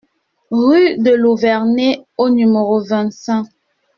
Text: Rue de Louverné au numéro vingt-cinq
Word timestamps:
Rue 0.49 0.97
de 0.97 1.11
Louverné 1.11 2.01
au 2.17 2.29
numéro 2.31 2.83
vingt-cinq 2.83 3.45